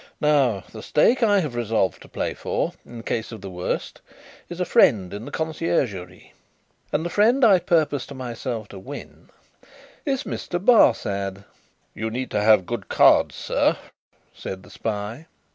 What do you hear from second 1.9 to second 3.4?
to play for, in case